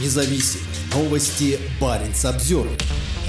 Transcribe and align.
независим. 0.00 0.60
Новости 0.94 1.58
Баренц 1.80 2.24
обзор. 2.24 2.68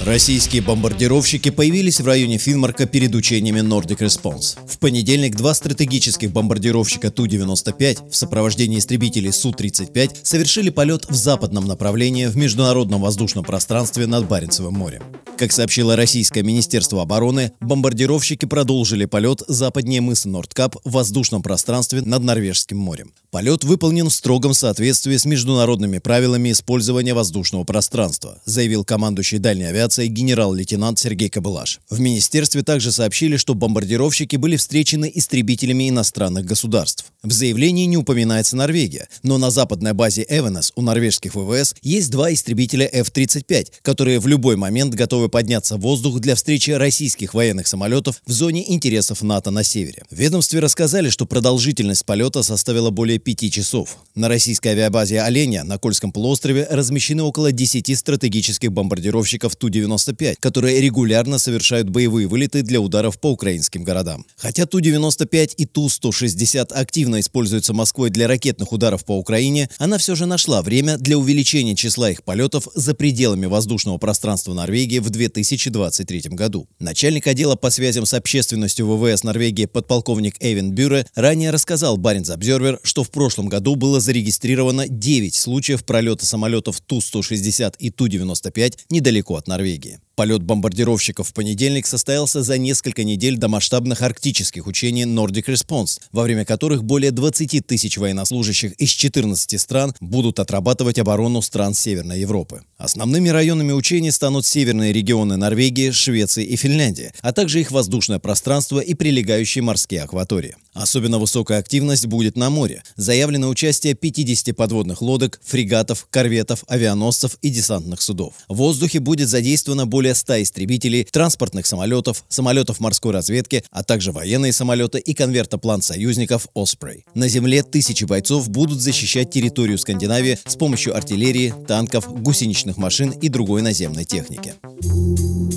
Российские 0.03 0.61
бомбардировщики 0.61 1.49
появились 1.49 1.99
в 1.99 2.05
районе 2.05 2.37
Финмарка 2.37 2.85
перед 2.85 3.15
учениями 3.15 3.61
Nordic 3.61 3.99
Response. 3.99 4.57
В 4.67 4.77
понедельник 4.77 5.35
два 5.35 5.53
стратегических 5.53 6.31
бомбардировщика 6.31 7.11
Ту-95 7.11 8.11
в 8.11 8.15
сопровождении 8.15 8.77
истребителей 8.77 9.31
Су-35 9.31 10.17
совершили 10.21 10.69
полет 10.69 11.05
в 11.09 11.15
западном 11.15 11.65
направлении 11.65 12.27
в 12.27 12.35
международном 12.35 13.01
воздушном 13.01 13.45
пространстве 13.45 14.05
над 14.05 14.27
Баренцевым 14.27 14.73
морем. 14.73 15.01
Как 15.37 15.51
сообщило 15.51 15.95
Российское 15.95 16.43
Министерство 16.43 17.01
обороны, 17.01 17.51
бомбардировщики 17.59 18.45
продолжили 18.45 19.05
полет 19.05 19.41
западнее 19.47 20.01
мыса 20.01 20.29
Нордкап 20.29 20.75
в 20.83 20.91
воздушном 20.91 21.41
пространстве 21.41 22.01
над 22.01 22.21
Норвежским 22.21 22.77
морем. 22.77 23.11
Полет 23.35 23.65
выполнен 23.65 24.07
в 24.07 24.13
строгом 24.13 24.53
соответствии 24.53 25.17
с 25.17 25.25
международными 25.25 25.97
правилами 25.97 26.53
использования 26.53 27.13
воздушного 27.13 27.65
пространства, 27.65 28.41
заявил 28.45 28.85
командующий 28.85 29.39
дальней 29.39 29.65
авиацией 29.65 30.07
генерал-лейтенант 30.07 30.99
Сергей 30.99 31.27
Кобылаш. 31.27 31.81
В 31.89 31.99
министерстве 31.99 32.61
также 32.63 32.93
сообщили, 32.93 33.35
что 33.35 33.53
бомбардировщики 33.53 34.37
были 34.37 34.55
встречены 34.55 35.11
истребителями 35.13 35.89
иностранных 35.89 36.45
государств. 36.45 37.07
В 37.23 37.31
заявлении 37.33 37.83
не 37.83 37.97
упоминается 37.97 38.55
Норвегия, 38.55 39.09
но 39.21 39.37
на 39.37 39.51
западной 39.51 39.91
базе 39.91 40.25
Эвенес 40.29 40.71
у 40.77 40.81
норвежских 40.81 41.35
ВВС 41.35 41.75
есть 41.81 42.11
два 42.11 42.31
истребителя 42.31 42.87
F-35, 42.89 43.67
которые 43.81 44.21
в 44.21 44.27
любой 44.27 44.55
момент 44.55 44.93
готовы 44.93 45.27
подняться 45.27 45.75
в 45.75 45.81
воздух 45.81 46.21
для 46.21 46.35
встречи 46.35 46.71
российских 46.71 47.33
военных 47.33 47.67
самолетов 47.67 48.21
в 48.25 48.31
зоне 48.31 48.71
интересов 48.71 49.23
НАТО 49.23 49.51
на 49.51 49.63
севере. 49.63 50.03
В 50.09 50.15
ведомстве 50.15 50.61
рассказали, 50.61 51.09
что 51.09 51.25
продолжительность 51.25 52.05
полета 52.05 52.41
составила 52.41 52.91
более 52.91 53.24
5 53.25 53.51
часов. 53.51 53.97
На 54.13 54.29
российской 54.29 54.69
авиабазе 54.69 55.19
«Оленя» 55.19 55.63
на 55.63 55.77
Кольском 55.77 56.11
полуострове 56.11 56.67
размещены 56.69 57.23
около 57.23 57.51
10 57.51 57.97
стратегических 57.97 58.71
бомбардировщиков 58.71 59.55
Ту-95, 59.55 60.35
которые 60.39 60.79
регулярно 60.79 61.39
совершают 61.39 61.89
боевые 61.89 62.27
вылеты 62.27 62.61
для 62.61 62.79
ударов 62.79 63.19
по 63.19 63.31
украинским 63.31 63.83
городам. 63.83 64.25
Хотя 64.37 64.67
Ту-95 64.67 65.55
и 65.57 65.65
Ту-160 65.65 66.71
активно 66.71 67.19
используются 67.19 67.73
Москвой 67.73 68.11
для 68.11 68.27
ракетных 68.27 68.71
ударов 68.71 69.03
по 69.03 69.17
Украине, 69.17 69.69
она 69.79 69.97
все 69.97 70.15
же 70.15 70.27
нашла 70.27 70.61
время 70.61 70.97
для 70.97 71.17
увеличения 71.17 71.75
числа 71.75 72.11
их 72.11 72.23
полетов 72.23 72.67
за 72.75 72.93
пределами 72.93 73.47
воздушного 73.47 73.97
пространства 73.97 74.53
Норвегии 74.53 74.99
в 74.99 75.09
2023 75.09 76.21
году. 76.29 76.67
Начальник 76.79 77.25
отдела 77.25 77.55
по 77.55 77.71
связям 77.71 78.05
с 78.05 78.13
общественностью 78.13 78.87
ВВС 78.87 79.23
Норвегии 79.23 79.65
подполковник 79.65 80.35
Эйвен 80.41 80.71
Бюре 80.71 81.07
ранее 81.15 81.49
рассказал 81.49 81.97
Баренц 81.97 82.29
Обзервер, 82.29 82.79
что 82.83 83.03
в 83.03 83.09
прошлом 83.15 83.47
году 83.47 83.75
было 83.75 83.99
зарегистрировано 83.99 84.87
9 84.87 85.33
случаев 85.33 85.85
пролета 85.85 86.25
самолетов 86.25 86.81
Ту-160 86.81 87.75
и 87.79 87.89
Ту-95 87.89 88.79
недалеко 88.89 89.37
от 89.37 89.47
Норвегии. 89.47 89.99
Полет 90.15 90.43
бомбардировщиков 90.43 91.27
в 91.27 91.33
понедельник 91.33 91.85
состоялся 91.85 92.41
за 92.41 92.57
несколько 92.57 93.03
недель 93.03 93.35
до 93.35 93.49
масштабных 93.49 94.01
арктических 94.01 94.65
учений 94.65 95.03
Nordic 95.03 95.47
Response, 95.47 95.99
во 96.13 96.23
время 96.23 96.45
которых 96.45 96.85
более 96.85 97.11
20 97.11 97.67
тысяч 97.67 97.97
военнослужащих 97.97 98.71
из 98.73 98.91
14 98.91 99.59
стран 99.59 99.93
будут 99.99 100.39
отрабатывать 100.39 100.99
оборону 100.99 101.41
стран 101.41 101.73
Северной 101.73 102.21
Европы. 102.21 102.61
Основными 102.77 103.27
районами 103.27 103.73
учений 103.73 104.11
станут 104.11 104.45
северные 104.45 104.93
регионы 104.93 105.35
Норвегии, 105.35 105.91
Швеции 105.91 106.45
и 106.45 106.55
Финляндии, 106.55 107.11
а 107.21 107.33
также 107.33 107.59
их 107.59 107.71
воздушное 107.71 108.19
пространство 108.19 108.79
и 108.79 108.93
прилегающие 108.93 109.63
морские 109.63 110.03
акватории. 110.03 110.55
Особенно 110.73 111.19
высокая 111.19 111.59
активность 111.59 112.05
будет 112.05 112.35
на 112.35 112.49
море. 112.49 112.83
Заявлено 112.97 113.47
участие 113.47 113.95
50 113.95 114.55
подводных 114.55 115.01
лодок, 115.01 115.39
фрегатов, 115.43 116.05
корветов, 116.09 116.65
авианосцев 116.67 117.37
и 117.41 117.49
десантных 117.49 118.01
судов. 118.01 118.33
В 118.49 118.55
воздухе 118.55 118.99
будет 118.99 119.29
задействовано 119.29 119.85
более 119.85 120.04
100 120.13 120.43
истребителей, 120.43 121.05
транспортных 121.05 121.65
самолетов, 121.65 122.23
самолетов 122.27 122.79
морской 122.79 123.13
разведки, 123.13 123.63
а 123.71 123.83
также 123.83 124.11
военные 124.11 124.53
самолеты 124.53 124.99
и 124.99 125.13
конвертоплан 125.13 125.81
союзников 125.81 126.47
«Оспрей». 126.53 127.05
На 127.13 127.27
земле 127.27 127.63
тысячи 127.63 128.03
бойцов 128.03 128.49
будут 128.49 128.79
защищать 128.79 129.31
территорию 129.31 129.77
Скандинавии 129.77 130.37
с 130.45 130.55
помощью 130.55 130.95
артиллерии, 130.95 131.53
танков, 131.67 132.07
гусеничных 132.21 132.77
машин 132.77 133.11
и 133.11 133.29
другой 133.29 133.61
наземной 133.61 134.05
техники. 134.05 134.53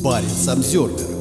Баренц 0.03 0.49
обзор. 0.49 1.18